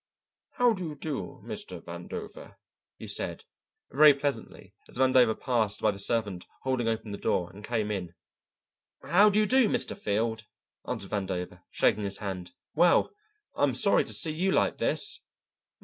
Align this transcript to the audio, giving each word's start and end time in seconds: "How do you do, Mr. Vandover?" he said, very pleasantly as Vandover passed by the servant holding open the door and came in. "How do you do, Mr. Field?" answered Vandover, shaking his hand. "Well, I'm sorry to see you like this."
"How 0.53 0.73
do 0.73 0.83
you 0.83 0.95
do, 0.95 1.43
Mr. 1.45 1.79
Vandover?" 1.79 2.55
he 2.97 3.05
said, 3.05 3.45
very 3.91 4.15
pleasantly 4.15 4.73
as 4.89 4.97
Vandover 4.97 5.39
passed 5.39 5.79
by 5.79 5.91
the 5.91 5.99
servant 5.99 6.47
holding 6.63 6.87
open 6.87 7.11
the 7.11 7.19
door 7.19 7.51
and 7.51 7.63
came 7.63 7.91
in. 7.91 8.15
"How 9.03 9.29
do 9.29 9.37
you 9.37 9.45
do, 9.45 9.69
Mr. 9.69 9.95
Field?" 9.95 10.47
answered 10.87 11.11
Vandover, 11.11 11.61
shaking 11.69 12.03
his 12.03 12.17
hand. 12.17 12.53
"Well, 12.73 13.11
I'm 13.55 13.75
sorry 13.75 14.03
to 14.05 14.13
see 14.13 14.31
you 14.31 14.51
like 14.51 14.79
this." 14.79 15.19